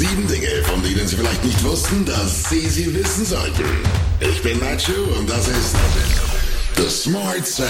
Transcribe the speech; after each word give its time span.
Sieben 0.00 0.26
Dinge, 0.26 0.48
von 0.64 0.82
denen 0.82 1.06
Sie 1.06 1.14
vielleicht 1.14 1.44
nicht 1.44 1.62
wussten, 1.62 2.06
dass 2.06 2.48
Sie 2.48 2.66
sie 2.70 2.94
wissen 2.94 3.22
sollten. 3.26 3.64
Ich 4.18 4.42
bin 4.42 4.58
Nacho 4.58 4.94
und 5.18 5.28
das 5.28 5.46
ist 5.46 5.76
The 6.78 6.88
Smart 6.88 7.46
Seven. 7.46 7.68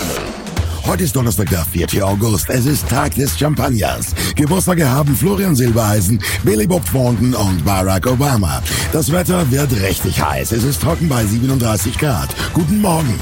Heute 0.86 1.02
ist 1.02 1.16
Donnerstag, 1.16 1.50
der 1.50 1.64
4. 1.64 2.06
August. 2.06 2.48
Es 2.48 2.66
ist 2.66 2.88
Tag 2.88 3.16
des 3.16 3.36
Champagners. 3.36 4.14
Geburtstage 4.36 4.88
haben 4.88 5.16
Florian 5.16 5.56
Silbereisen, 5.56 6.22
Billy 6.44 6.68
Bob 6.68 6.88
Thornton 6.88 7.34
und 7.34 7.64
Barack 7.64 8.06
Obama. 8.06 8.62
Das 8.92 9.10
Wetter 9.10 9.50
wird 9.50 9.72
richtig 9.82 10.22
heiß. 10.22 10.52
Es 10.52 10.62
ist 10.62 10.82
trocken 10.82 11.08
bei 11.08 11.26
37 11.26 11.98
Grad. 11.98 12.28
Guten 12.54 12.80
Morgen. 12.80 13.18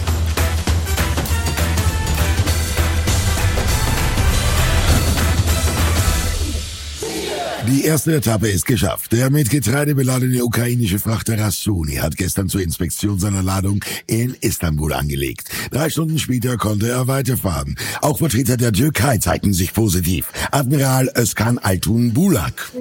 Die 7.68 7.84
erste 7.84 8.14
Etappe 8.16 8.48
ist 8.48 8.64
geschafft. 8.64 9.12
Der 9.12 9.28
mit 9.28 9.50
Getreide 9.50 9.94
beladene 9.94 10.42
ukrainische 10.42 10.98
Frachter 10.98 11.38
Rassuni 11.38 11.96
hat 11.96 12.16
gestern 12.16 12.48
zur 12.48 12.62
Inspektion 12.62 13.18
seiner 13.18 13.42
Ladung 13.42 13.84
in 14.06 14.34
Istanbul 14.40 14.94
angelegt. 14.94 15.50
Drei 15.70 15.90
Stunden 15.90 16.18
später 16.18 16.56
konnte 16.56 16.88
er 16.88 17.08
weiterfahren. 17.08 17.76
Auch 18.00 18.20
Vertreter 18.20 18.56
der 18.56 18.72
Türkei 18.72 19.18
zeigten 19.18 19.52
sich 19.52 19.74
positiv. 19.74 20.32
Admiral 20.50 21.10
Özkan 21.14 21.58
Altun 21.58 22.14
Bulak. 22.14 22.72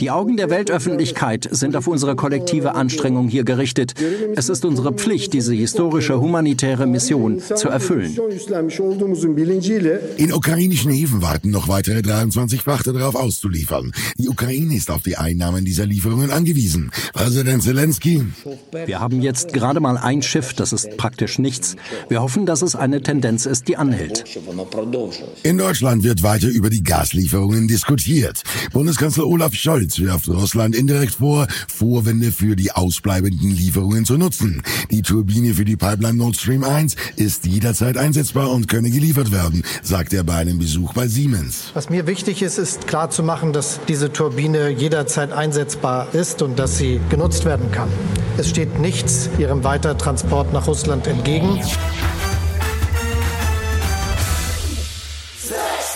Die 0.00 0.10
Augen 0.10 0.36
der 0.36 0.50
Weltöffentlichkeit 0.50 1.48
sind 1.52 1.76
auf 1.76 1.86
unsere 1.86 2.16
kollektive 2.16 2.74
Anstrengung 2.74 3.28
hier 3.28 3.44
gerichtet. 3.44 3.94
Es 4.34 4.48
ist 4.48 4.64
unsere 4.64 4.92
Pflicht, 4.94 5.32
diese 5.32 5.54
historische 5.54 6.20
humanitäre 6.20 6.88
Mission 6.88 7.40
zu 7.40 7.68
erfüllen. 7.68 8.18
In 10.16 10.32
ukrainischen 10.32 10.90
Häfen 10.90 11.22
warten 11.22 11.50
noch 11.50 11.68
weitere 11.68 12.02
23 12.02 12.62
Frachter 12.62 12.92
darauf 12.92 13.14
auszuliefern. 13.14 13.59
Die 14.18 14.28
Ukraine 14.28 14.74
ist 14.74 14.90
auf 14.90 15.02
die 15.02 15.16
Einnahmen 15.16 15.64
dieser 15.64 15.86
Lieferungen 15.86 16.30
angewiesen. 16.30 16.90
Präsident 17.12 17.62
Zelensky. 17.62 18.24
Wir 18.86 19.00
haben 19.00 19.20
jetzt 19.20 19.52
gerade 19.52 19.80
mal 19.80 19.96
ein 19.96 20.22
Schiff, 20.22 20.54
das 20.54 20.72
ist 20.72 20.96
praktisch 20.96 21.38
nichts. 21.38 21.76
Wir 22.08 22.22
hoffen, 22.22 22.46
dass 22.46 22.62
es 22.62 22.74
eine 22.74 23.02
Tendenz 23.02 23.46
ist, 23.46 23.68
die 23.68 23.76
anhält. 23.76 24.24
In 25.42 25.58
Deutschland 25.58 26.04
wird 26.04 26.22
weiter 26.22 26.48
über 26.48 26.70
die 26.70 26.82
Gaslieferungen 26.82 27.68
diskutiert. 27.68 28.42
Bundeskanzler 28.72 29.26
Olaf 29.26 29.54
Scholz 29.54 29.98
wirft 29.98 30.28
Russland 30.28 30.74
indirekt 30.74 31.14
vor, 31.14 31.46
Vorwände 31.68 32.32
für 32.32 32.56
die 32.56 32.72
ausbleibenden 32.72 33.50
Lieferungen 33.50 34.04
zu 34.04 34.16
nutzen. 34.16 34.62
Die 34.90 35.02
Turbine 35.02 35.54
für 35.54 35.64
die 35.64 35.76
Pipeline 35.76 36.14
Nord 36.14 36.36
Stream 36.36 36.64
1 36.64 36.96
ist 37.16 37.46
jederzeit 37.46 37.96
einsetzbar 37.96 38.50
und 38.50 38.68
könne 38.68 38.90
geliefert 38.90 39.32
werden, 39.32 39.62
sagt 39.82 40.12
er 40.12 40.24
bei 40.24 40.36
einem 40.36 40.58
Besuch 40.58 40.92
bei 40.94 41.06
Siemens. 41.08 41.70
Was 41.74 41.90
mir 41.90 42.06
wichtig 42.06 42.42
ist, 42.42 42.58
ist 42.58 42.86
klar 42.86 43.10
zu 43.10 43.22
machen, 43.22 43.49
dass 43.52 43.80
diese 43.88 44.12
Turbine 44.12 44.70
jederzeit 44.70 45.32
einsetzbar 45.32 46.08
ist 46.14 46.42
und 46.42 46.58
dass 46.58 46.78
sie 46.78 47.00
genutzt 47.10 47.44
werden 47.44 47.70
kann. 47.70 47.88
Es 48.38 48.48
steht 48.48 48.78
nichts 48.78 49.28
ihrem 49.38 49.64
Weitertransport 49.64 50.52
nach 50.52 50.66
Russland 50.66 51.06
entgegen. 51.06 51.60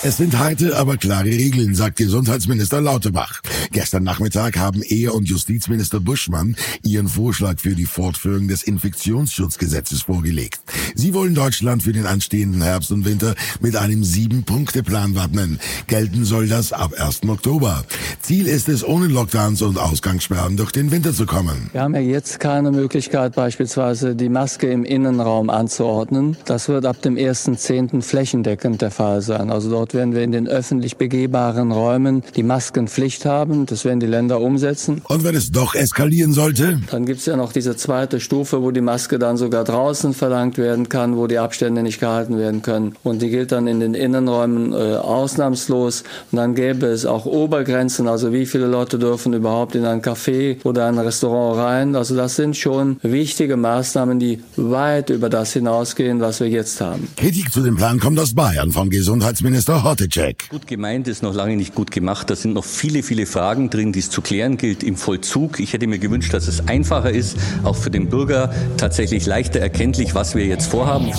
Es 0.03 0.19
sind 0.19 0.39
harte, 0.39 0.77
aber 0.77 0.99
klare 0.99 1.25
Regeln, 1.25 1.75
sagt 1.75 1.97
Gesundheitsminister 1.97 2.81
Lauterbach. 2.83 3.41
Gestern 3.75 4.05
Nachmittag 4.05 4.57
haben 4.57 4.83
Ehe- 4.83 5.13
und 5.13 5.29
Justizminister 5.29 5.99
Buschmann 5.99 6.55
ihren 6.85 7.09
Vorschlag 7.09 7.59
für 7.59 7.75
die 7.75 7.87
Fortführung 7.87 8.47
des 8.47 8.63
Infektionsschutzgesetzes 8.63 10.03
vorgelegt. 10.03 10.61
Sie 10.95 11.13
wollen 11.13 11.35
Deutschland 11.35 11.83
für 11.83 11.93
den 11.93 12.07
anstehenden 12.07 12.63
Herbst 12.63 12.93
und 12.93 13.05
Winter 13.05 13.35
mit 13.61 13.75
einem 13.75 14.05
Sieben-Punkte-Plan 14.05 15.17
wappnen. 15.17 15.59
Gelten 15.89 16.25
soll 16.25 16.47
das 16.47 16.73
ab 16.73 16.93
1. 16.97 17.29
Oktober. 17.29 17.85
Ziel 18.21 18.47
ist 18.47 18.69
es, 18.69 18.87
ohne 18.87 19.09
Lockdowns 19.09 19.61
und 19.61 19.77
Ausgangssperren 19.77 20.57
durch 20.57 20.71
den 20.71 20.93
Winter 20.93 21.13
zu 21.13 21.27
kommen. 21.27 21.69
Wir 21.73 21.83
haben 21.83 21.95
ja 21.95 22.01
jetzt 22.01 22.39
keine 22.39 22.71
Möglichkeit, 22.71 23.35
beispielsweise 23.35 24.15
die 24.15 24.29
Maske 24.29 24.71
im 24.71 24.85
Innenraum 24.85 25.51
anzuordnen. 25.51 26.37
Das 26.45 26.69
wird 26.69 26.87
ab 26.87 27.03
dem 27.03 27.17
1.10. 27.17 28.03
flächendeckend 28.03 28.83
der 28.83 28.93
Fall 28.93 29.21
sein. 29.21 29.51
Also 29.51 29.69
dort 29.69 29.95
werden 29.95 30.15
wir 30.15 30.23
in 30.23 30.31
den 30.31 30.47
öffentlich 30.47 30.97
begehbaren 30.97 31.73
Räumen 31.73 32.23
die 32.37 32.45
Maskenpflicht 32.45 33.25
haben. 33.25 33.64
Das 33.71 33.85
werden 33.85 34.01
die 34.01 34.07
Länder 34.07 34.41
umsetzen. 34.41 35.03
Und 35.09 35.25
wenn 35.25 35.35
es 35.35 35.51
doch 35.53 35.75
eskalieren 35.75 36.33
sollte? 36.33 36.81
Dann 36.91 37.07
gibt 37.07 37.21
es 37.21 37.27
ja 37.27 37.37
noch 37.37 37.53
diese 37.53 37.77
zweite 37.77 38.21
Stufe, 38.21 38.63
wo 38.63 38.71
die 38.71 38.81
Maske 38.81 39.19
dann 39.19 39.37
sogar 39.37 39.65
draußen 39.65 40.15
verlangt 40.15 40.59
werden 40.59 40.89
kann, 40.89 41.17
wo 41.17 41.27
die 41.27 41.39
Abstände 41.39 41.83
nicht 41.83 42.01
gehalten 42.01 42.39
werden 42.39 42.63
können. 42.63 42.95
Und 43.03 43.23
die 43.23 43.31
gilt 43.31 43.53
dann 43.53 43.67
in 43.67 43.81
den 43.81 43.95
Innenräumen 43.95 44.73
äh, 44.73 44.97
ausnahmslos. 44.97 46.05
Und 46.33 46.37
dann 46.37 46.55
gäbe 46.55 46.87
es 46.87 47.07
auch 47.07 47.27
Obergrenzen, 47.27 48.09
also 48.09 48.33
wie 48.33 48.47
viele 48.47 48.67
Leute 48.67 48.99
dürfen 48.99 49.33
überhaupt 49.33 49.75
in 49.75 49.85
ein 49.85 50.03
Café 50.03 50.57
oder 50.65 50.87
ein 50.87 50.99
Restaurant 50.99 51.59
rein. 51.59 51.97
Also 51.97 52.17
das 52.17 52.37
sind 52.37 52.57
schon 52.57 52.99
wichtige 53.03 53.57
Maßnahmen, 53.57 54.19
die 54.19 54.41
weit 54.57 55.11
über 55.11 55.29
das 55.29 55.53
hinausgehen, 55.53 56.21
was 56.21 56.41
wir 56.41 56.49
jetzt 56.49 56.81
haben. 56.81 57.09
Kritik 57.17 57.53
zu 57.53 57.63
dem 57.63 57.77
Plan 57.77 58.01
kommt 58.01 58.19
aus 58.19 58.35
Bayern 58.35 58.73
von 58.73 58.91
Gesundheitsminister 58.91 59.85
Hottecek. 59.85 60.49
Gut 60.51 60.67
gemeint 60.67 61.09
ist 61.09 61.23
noch 61.23 61.35
lange 61.35 61.57
nicht 61.57 61.75
gut 61.75 61.91
gemacht. 61.91 62.31
Da 62.31 62.37
sind 62.37 62.55
noch 62.55 62.65
viele, 62.65 63.03
viele 63.03 63.27
Fragen 63.27 63.54
drin, 63.55 63.93
die 63.93 64.01
es 64.01 64.11
zu 64.11 64.21
klären 64.23 64.57
gilt 64.57 64.83
im 64.83 64.97
Vollzug. 64.97 65.61
Ich 65.61 65.73
hätte 65.73 65.87
mir 65.87 65.99
gewünscht, 65.99 66.35
dass 66.35 66.49
es 66.49 66.69
einfacher 66.69 67.11
ist, 67.11 67.37
auch 67.63 67.77
für 67.77 67.91
den 67.91 68.09
Bürger 68.09 68.53
tatsächlich 68.77 69.27
leichter 69.27 69.61
erkenntlich, 69.61 70.15
was 70.15 70.35
wir 70.35 70.47
jetzt 70.47 70.67
vorhaben. 70.67 71.13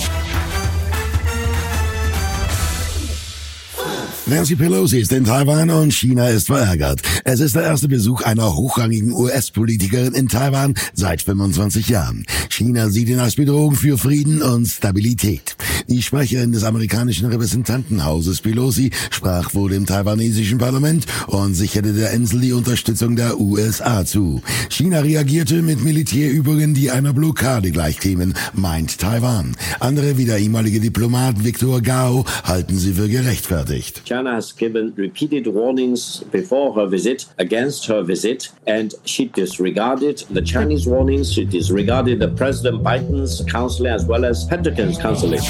Nancy 4.27 4.55
Pelosi 4.55 5.01
ist 5.01 5.11
in 5.11 5.23
Taiwan 5.23 5.69
und 5.69 5.93
China 5.93 6.29
ist 6.29 6.47
verärgert. 6.47 6.99
Es 7.25 7.39
ist 7.39 7.55
der 7.55 7.61
erste 7.61 7.87
Besuch 7.87 8.23
einer 8.23 8.55
hochrangigen 8.55 9.11
US-Politikerin 9.11 10.15
in 10.15 10.27
Taiwan 10.27 10.73
seit 10.95 11.21
25 11.21 11.89
Jahren. 11.89 12.25
China 12.49 12.89
sieht 12.89 13.07
ihn 13.07 13.19
als 13.19 13.35
Bedrohung 13.35 13.75
für 13.75 13.99
Frieden 13.99 14.41
und 14.41 14.65
Stabilität. 14.65 15.55
Die 15.87 16.01
Sprecherin 16.01 16.51
des 16.51 16.63
amerikanischen 16.63 17.27
Repräsentantenhauses 17.27 18.41
Pelosi 18.41 18.89
sprach 19.11 19.51
vor 19.51 19.69
dem 19.69 19.85
taiwanesischen 19.85 20.57
Parlament 20.57 21.05
und 21.27 21.53
sicherte 21.53 21.93
der 21.93 22.09
Insel 22.09 22.41
die 22.41 22.53
Unterstützung 22.53 23.15
der 23.15 23.39
USA 23.39 24.05
zu. 24.05 24.41
China 24.69 25.01
reagierte 25.01 25.61
mit 25.61 25.83
Militärübungen, 25.83 26.73
die 26.73 26.89
einer 26.89 27.13
Blockade 27.13 27.69
gleichkämen, 27.69 28.33
meint 28.53 28.97
Taiwan. 28.97 29.55
Andere 29.79 30.17
wie 30.17 30.25
der 30.25 30.39
ehemalige 30.39 30.79
Diplomat 30.79 31.43
Victor 31.43 31.81
Gao 31.81 32.25
halten 32.43 32.79
sie 32.79 32.93
für 32.93 33.07
gerechtfertigt. 33.07 34.01
China 34.15 34.33
has 34.33 34.53
given 34.53 34.93
repeated 34.95 35.45
warnings 35.45 36.21
before 36.31 36.73
her 36.73 36.85
visit 36.85 37.25
against 37.37 37.87
her 37.87 38.01
visit, 38.01 38.49
and 38.65 38.93
she 39.03 39.25
disregarded 39.25 40.19
the 40.29 40.41
Chinese 40.41 40.87
warnings. 40.87 41.33
She 41.33 41.43
disregarded 41.43 42.19
the 42.19 42.29
President 42.29 42.81
Biden's 42.81 43.43
counseling 43.51 43.91
as 43.91 44.05
well 44.05 44.23
as 44.23 44.45
Pentagon's 44.45 44.97
counseling. 44.97 45.41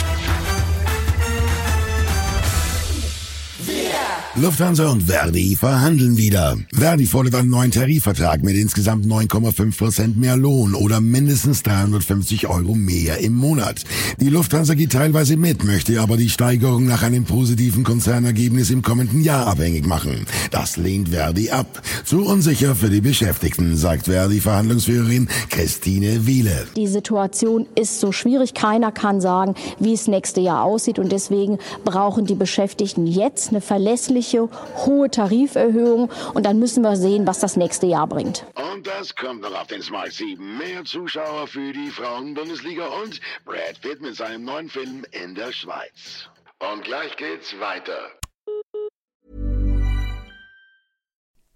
Lufthansa 4.37 4.89
und 4.89 5.03
Verdi 5.03 5.55
verhandeln 5.55 6.17
wieder. 6.17 6.57
Verdi 6.73 7.05
fordert 7.05 7.35
einen 7.35 7.49
neuen 7.49 7.71
Tarifvertrag 7.71 8.43
mit 8.43 8.57
insgesamt 8.57 9.05
9,5 9.05 9.77
Prozent 9.77 10.17
mehr 10.17 10.35
Lohn 10.35 10.73
oder 10.73 10.99
mindestens 10.99 11.63
350 11.63 12.45
Euro 12.49 12.75
mehr 12.75 13.19
im 13.19 13.33
Monat. 13.33 13.85
Die 14.19 14.27
Lufthansa 14.27 14.73
geht 14.73 14.91
teilweise 14.91 15.37
mit, 15.37 15.63
möchte 15.63 16.01
aber 16.01 16.17
die 16.17 16.29
Steigerung 16.29 16.85
nach 16.85 17.01
einem 17.01 17.23
positiven 17.23 17.85
Konzernergebnis 17.85 18.71
im 18.71 18.81
kommenden 18.81 19.21
Jahr 19.21 19.47
abhängig 19.47 19.87
machen. 19.87 20.25
Das 20.51 20.75
lehnt 20.75 21.09
Verdi 21.09 21.51
ab. 21.51 21.81
Zu 22.03 22.25
unsicher 22.25 22.75
für 22.75 22.89
die 22.89 22.99
Beschäftigten, 22.99 23.77
sagt 23.77 24.07
Verdi-Verhandlungsführerin 24.07 25.29
Christine 25.49 26.27
Wiele. 26.27 26.67
Die 26.75 26.87
Situation 26.87 27.67
ist 27.75 28.01
so 28.01 28.11
schwierig. 28.11 28.53
Keiner 28.53 28.91
kann 28.91 29.21
sagen, 29.21 29.55
wie 29.79 29.93
es 29.93 30.09
nächste 30.09 30.41
Jahr 30.41 30.63
aussieht. 30.63 30.99
Und 30.99 31.13
deswegen 31.13 31.57
brauchen 31.85 32.25
die 32.25 32.35
Beschäftigten 32.35 33.07
jetzt 33.07 33.51
eine 33.51 33.61
verlässliche 33.61 34.24
jährliche 34.31 34.49
hohe 34.85 35.09
Tariferhöhung 35.09 36.09
und 36.33 36.45
dann 36.45 36.59
müssen 36.59 36.83
wir 36.83 36.95
sehen, 36.95 37.27
was 37.27 37.39
das 37.39 37.55
nächste 37.55 37.87
Jahr 37.87 38.07
bringt. 38.07 38.45
Und 38.73 38.87
das 38.87 39.15
kommt 39.15 39.41
noch 39.41 39.59
auf 39.59 39.67
den 39.67 39.81
Smart 39.81 40.11
7. 40.11 40.57
Mehr 40.57 40.83
Zuschauer 40.83 41.47
für 41.47 41.73
die 41.73 41.89
Frauen-Bundesliga 41.89 42.87
und 42.87 43.19
Brad 43.45 43.81
Pitt 43.81 44.01
mit 44.01 44.15
seinem 44.15 44.45
neuen 44.45 44.69
Film 44.69 45.05
in 45.11 45.35
der 45.35 45.51
Schweiz. 45.51 46.29
Und 46.59 46.83
gleich 46.83 47.15
geht's 47.17 47.53
weiter. 47.59 47.99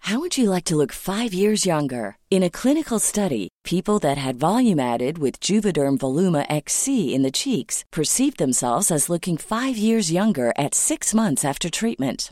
How 0.03 0.17
would 0.17 0.39
you 0.39 0.49
like 0.49 0.63
to 0.65 0.75
look 0.75 0.91
five 0.91 1.35
years 1.35 1.67
younger? 1.67 2.17
In 2.31 2.41
a 2.41 2.49
clinical 2.49 2.97
study, 2.97 3.49
people 3.63 3.99
that 3.99 4.17
had 4.17 4.39
volume 4.39 4.79
added 4.79 5.19
with 5.19 5.39
Juvederm 5.39 5.99
Voluma 5.99 6.47
XC 6.49 7.13
in 7.13 7.21
the 7.21 7.29
cheeks 7.31 7.85
perceived 7.91 8.39
themselves 8.39 8.89
as 8.89 9.09
looking 9.09 9.37
five 9.37 9.77
years 9.77 10.11
younger 10.11 10.51
at 10.57 10.73
six 10.73 11.13
months 11.13 11.45
after 11.45 11.69
treatment. 11.69 12.31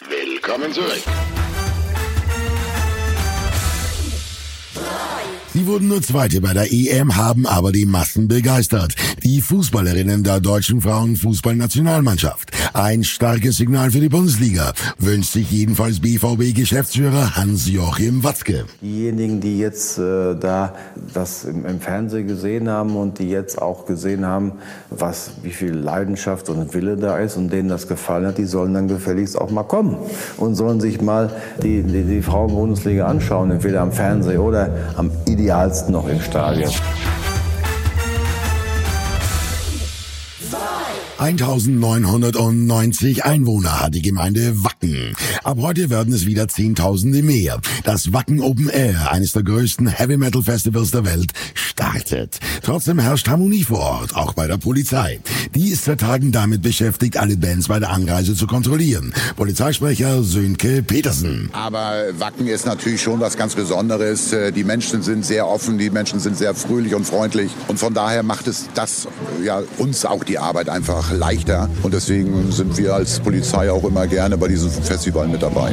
Willkommen 0.00 0.70
zurück. 0.74 1.02
Sie 5.54 5.66
wurden 5.66 5.88
nur 5.88 6.02
Zweite 6.02 6.42
bei 6.42 6.52
der 6.52 6.70
EM, 6.70 7.16
haben 7.16 7.46
aber 7.46 7.72
die 7.72 7.86
Massen 7.86 8.28
begeistert. 8.28 8.94
Die 9.22 9.40
Fußballerinnen 9.40 10.22
der 10.22 10.40
deutschen 10.40 10.82
Frauenfußballnationalmannschaft. 10.82 12.50
Ein 12.72 13.04
starkes 13.04 13.56
Signal 13.56 13.90
für 13.90 14.00
die 14.00 14.08
Bundesliga, 14.08 14.72
wünscht 14.98 15.32
sich 15.32 15.50
jedenfalls 15.50 16.00
BVB-Geschäftsführer 16.00 17.36
Hans-Joachim 17.36 18.24
Watzke. 18.24 18.64
Diejenigen, 18.80 19.40
die 19.40 19.58
jetzt 19.58 19.98
äh, 19.98 20.34
da 20.34 20.74
das 21.12 21.44
im, 21.44 21.64
im, 21.66 21.80
Fernsehen 21.80 22.26
gesehen 22.26 22.68
haben 22.68 22.96
und 22.96 23.18
die 23.18 23.28
jetzt 23.28 23.60
auch 23.60 23.86
gesehen 23.86 24.26
haben, 24.26 24.52
was, 24.90 25.32
wie 25.42 25.50
viel 25.50 25.72
Leidenschaft 25.72 26.48
und 26.48 26.74
Wille 26.74 26.96
da 26.96 27.18
ist 27.18 27.36
und 27.36 27.52
denen 27.52 27.68
das 27.68 27.88
gefallen 27.88 28.26
hat, 28.26 28.38
die 28.38 28.44
sollen 28.44 28.74
dann 28.74 28.88
gefälligst 28.88 29.38
auch 29.38 29.50
mal 29.50 29.64
kommen 29.64 29.96
und 30.36 30.54
sollen 30.54 30.80
sich 30.80 31.00
mal 31.00 31.30
die, 31.62 31.82
die, 31.82 32.02
die 32.02 32.22
Frauen-Bundesliga 32.22 33.06
anschauen, 33.06 33.50
entweder 33.50 33.82
am 33.82 33.92
Fernsehen 33.92 34.38
oder 34.38 34.70
am 34.96 35.10
idealsten 35.26 35.92
noch 35.92 36.08
im 36.08 36.20
Stadion. 36.20 36.70
1990 41.18 43.24
Einwohner 43.24 43.80
hat 43.80 43.94
die 43.94 44.02
Gemeinde 44.02 44.62
Wacken. 44.62 45.16
Ab 45.44 45.56
heute 45.62 45.88
werden 45.88 46.12
es 46.12 46.26
wieder 46.26 46.46
Zehntausende 46.46 47.22
mehr. 47.22 47.58
Das 47.84 48.12
Wacken 48.12 48.42
Open 48.42 48.68
Air, 48.68 49.10
eines 49.10 49.32
der 49.32 49.42
größten 49.42 49.86
Heavy 49.86 50.18
Metal 50.18 50.42
Festivals 50.42 50.90
der 50.90 51.06
Welt, 51.06 51.32
startet. 51.54 52.38
Trotzdem 52.62 52.98
herrscht 52.98 53.28
Harmonie 53.28 53.64
vor 53.64 53.78
Ort, 53.78 54.14
auch 54.14 54.34
bei 54.34 54.46
der 54.46 54.58
Polizei. 54.58 55.18
Die 55.54 55.70
ist 55.70 55.86
seit 55.86 56.00
Tagen 56.00 56.32
damit 56.32 56.60
beschäftigt, 56.60 57.16
alle 57.16 57.38
Bands 57.38 57.68
bei 57.68 57.78
der 57.78 57.92
Anreise 57.92 58.34
zu 58.34 58.46
kontrollieren. 58.46 59.14
Polizeisprecher 59.36 60.22
Sönke 60.22 60.82
Petersen. 60.82 61.48
Aber 61.52 62.08
Wacken 62.18 62.46
ist 62.46 62.66
natürlich 62.66 63.00
schon 63.00 63.20
was 63.20 63.38
ganz 63.38 63.54
Besonderes. 63.54 64.36
Die 64.54 64.64
Menschen 64.64 65.00
sind 65.00 65.24
sehr 65.24 65.48
offen, 65.48 65.78
die 65.78 65.88
Menschen 65.88 66.20
sind 66.20 66.36
sehr 66.36 66.54
fröhlich 66.54 66.94
und 66.94 67.06
freundlich. 67.06 67.52
Und 67.68 67.78
von 67.78 67.94
daher 67.94 68.22
macht 68.22 68.48
es 68.48 68.68
das 68.74 69.08
ja 69.42 69.62
uns 69.78 70.04
auch 70.04 70.22
die 70.22 70.38
Arbeit 70.38 70.68
einfach 70.68 71.05
einfach 71.06 71.12
leichter. 71.12 71.68
Und 71.82 71.94
deswegen 71.94 72.50
sind 72.52 72.76
wir 72.76 72.94
als 72.94 73.20
Polizei 73.20 73.70
auch 73.70 73.84
immer 73.84 74.06
gerne 74.06 74.36
bei 74.36 74.48
diesem 74.48 74.70
Festival 74.70 75.28
mit 75.28 75.42
dabei. 75.42 75.72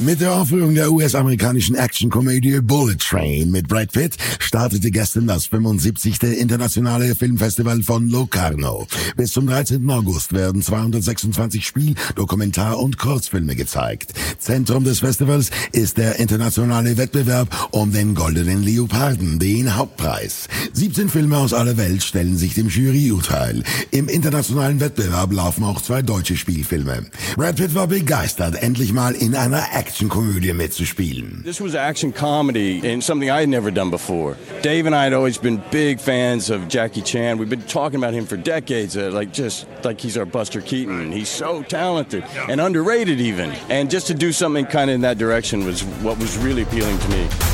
Mit 0.00 0.20
der 0.20 0.32
Aufführung 0.32 0.76
der 0.76 0.92
US-amerikanischen 0.92 1.74
Action-Komödie 1.74 2.60
Bullet 2.60 2.98
Train 2.98 3.50
mit 3.50 3.66
Brad 3.66 3.90
Pitt 3.90 4.16
startete 4.38 4.92
gestern 4.92 5.26
das 5.26 5.46
75. 5.46 6.22
internationale 6.22 7.16
Filmfestival 7.16 7.82
von 7.82 8.08
Locarno. 8.08 8.86
Bis 9.16 9.32
zum 9.32 9.48
13. 9.48 9.90
August 9.90 10.32
werden 10.32 10.62
226 10.62 11.66
Spiel-, 11.66 11.96
Dokumentar- 12.14 12.78
und 12.78 12.96
Kurzfilme 12.96 13.56
gezeigt. 13.56 14.12
Zentrum 14.38 14.84
des 14.84 15.00
Festivals 15.00 15.50
ist 15.72 15.98
der 15.98 16.20
internationale 16.20 16.96
Wettbewerb 16.96 17.48
um 17.72 17.90
den 17.90 18.14
Goldenen 18.14 18.62
Leoparden, 18.62 19.40
den 19.40 19.74
Hauptpreis. 19.74 20.46
17 20.74 21.08
Filme 21.08 21.38
aus 21.38 21.52
aller 21.52 21.76
Welt 21.76 22.04
stellen 22.04 22.36
sich 22.36 22.54
dem 22.54 22.68
Juryurteil. 22.68 23.64
Im 23.90 24.08
internationalen 24.08 24.78
Wettbewerb 24.78 25.32
laufen 25.32 25.64
auch 25.64 25.82
zwei 25.82 26.02
deutsche 26.02 26.36
Spielfilme. 26.36 27.06
Brad 27.34 27.56
Pitt 27.56 27.74
war 27.74 27.88
begeistert, 27.88 28.62
endlich 28.62 28.92
mal 28.92 29.16
in 29.16 29.34
einer 29.34 29.64
Action 29.74 29.87
Actionkomödie 29.88 30.52
mitzuspielen. 30.52 31.42
This 31.42 31.60
was 31.60 31.74
action 31.74 32.12
comedy 32.12 32.92
and 32.92 33.02
something 33.02 33.30
I 33.30 33.40
had 33.40 33.48
never 33.48 33.70
done 33.70 33.90
before. 33.90 34.36
Dave 34.60 34.86
and 34.86 34.94
I 34.94 35.04
had 35.04 35.14
always 35.14 35.38
been 35.38 35.62
big 35.70 35.98
fans 35.98 36.50
of 36.50 36.68
Jackie 36.68 37.00
Chan. 37.00 37.38
We've 37.38 37.48
been 37.48 37.62
talking 37.62 37.96
about 37.96 38.12
him 38.12 38.26
for 38.26 38.36
decades, 38.36 38.96
uh, 38.96 39.10
like 39.10 39.32
just 39.32 39.66
like 39.84 39.98
he's 39.98 40.18
our 40.18 40.26
Buster 40.26 40.60
Keaton. 40.60 41.10
He's 41.10 41.30
so 41.30 41.62
talented 41.62 42.22
and 42.48 42.60
underrated 42.60 43.18
even. 43.18 43.50
And 43.70 43.90
just 43.90 44.06
to 44.08 44.14
do 44.14 44.30
something 44.30 44.66
kind 44.66 44.90
of 44.90 44.94
in 44.94 45.00
that 45.00 45.16
direction 45.16 45.64
was 45.64 45.82
what 46.02 46.18
was 46.18 46.36
really 46.36 46.62
appealing 46.62 46.98
to 46.98 47.08
me. 47.08 47.47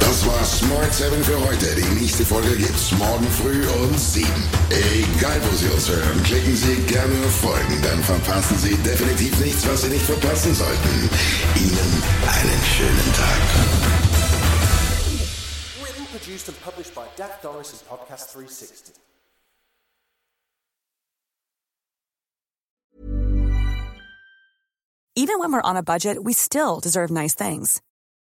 Das 0.00 0.26
war 0.26 0.44
Smart 0.44 0.92
7 0.92 1.22
für 1.22 1.38
heute. 1.46 1.74
Die 1.76 2.00
nächste 2.00 2.24
Folge 2.24 2.56
gibt's 2.56 2.90
morgen 2.92 3.26
früh 3.40 3.66
um 3.68 3.96
7. 3.96 4.26
Egal, 4.70 5.40
wo 5.44 5.56
Sie 5.56 5.68
uns 5.68 5.88
hören, 5.88 6.22
klicken 6.24 6.56
Sie 6.56 6.76
gerne 6.86 7.14
auf 7.24 7.40
Folgen, 7.40 7.80
dann 7.82 8.02
verpassen 8.02 8.58
Sie 8.58 8.74
definitiv 8.78 9.38
nichts, 9.40 9.66
was 9.68 9.82
Sie 9.82 9.88
nicht 9.88 10.04
verpassen 10.04 10.54
sollten. 10.54 11.10
Ihnen 11.56 12.02
einen 12.26 12.62
schönen 12.76 13.12
Tag. 13.14 13.40
Written, 15.82 16.06
produced, 16.12 16.48
and 16.48 16.60
published 16.62 16.94
by 16.94 17.02
Dak 17.16 17.40
Doris 17.42 17.72
and 17.72 17.88
Podcast 17.88 18.32
360. 18.32 18.94
Even 25.16 25.38
when 25.38 25.52
we're 25.52 25.60
on 25.62 25.76
a 25.76 25.82
budget, 25.82 26.22
we 26.22 26.32
still 26.32 26.80
deserve 26.80 27.10
nice 27.10 27.34
things. 27.34 27.82